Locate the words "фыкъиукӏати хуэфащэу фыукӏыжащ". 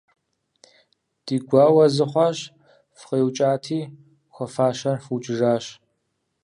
2.99-5.65